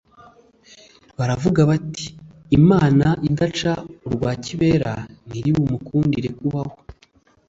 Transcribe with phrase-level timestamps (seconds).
[1.17, 2.05] Baravuga bati
[2.57, 3.73] imana idaca
[4.09, 4.93] urwakibera
[5.27, 6.75] ntiribumukundire kubaho